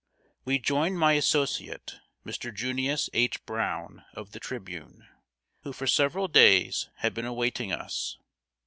]We 0.45 0.57
joined 0.57 0.97
my 0.97 1.13
associate, 1.13 1.99
Mr. 2.25 2.51
Junius 2.51 3.07
H. 3.13 3.45
Browne, 3.45 4.03
of 4.13 4.31
The 4.31 4.39
Tribune, 4.39 5.07
who 5.61 5.71
for 5.73 5.85
several 5.85 6.27
days 6.27 6.89
had 6.95 7.13
been 7.13 7.25
awaiting 7.25 7.71
us. 7.71 8.17